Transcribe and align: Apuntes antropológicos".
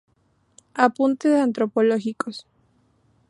Apuntes 0.73 1.39
antropológicos". 1.39 2.47